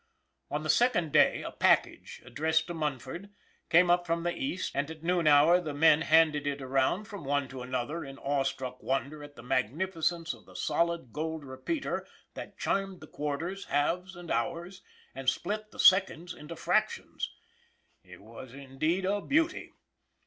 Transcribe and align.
On 0.49 0.63
the 0.63 0.69
second 0.71 1.11
day 1.11 1.43
a 1.43 1.51
package, 1.51 2.23
addressed 2.25 2.65
to 2.65 2.73
Mun 2.73 2.97
ford, 2.97 3.29
came 3.69 3.91
up 3.91 4.07
from 4.07 4.23
the 4.23 4.33
East, 4.35 4.71
and 4.73 4.89
at 4.89 5.03
noon 5.03 5.27
hour 5.27 5.61
the 5.61 5.75
men 5.75 6.01
handed 6.01 6.47
it 6.47 6.59
around 6.59 7.03
from 7.03 7.23
one 7.23 7.47
to 7.49 7.61
another 7.61 8.03
in 8.03 8.17
awe 8.17 8.41
struck 8.41 8.81
wonder 8.81 9.23
at 9.23 9.35
the 9.35 9.43
magnificence 9.43 10.33
of 10.33 10.47
the 10.47 10.55
solid 10.55 11.13
gold 11.13 11.43
repeater 11.45 12.07
that 12.33 12.57
chimed 12.57 12.99
the 12.99 13.05
quarters, 13.05 13.65
halves 13.65 14.15
and 14.15 14.31
hours, 14.31 14.81
and 15.13 15.29
split 15.29 15.69
the 15.69 15.77
seconds 15.77 16.33
into 16.33 16.55
fractions. 16.55 17.29
It 18.03 18.21
was 18.21 18.55
indeed 18.55 19.05
a 19.05 19.21
beauty. 19.21 19.71